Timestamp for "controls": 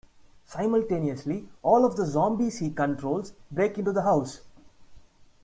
2.71-3.33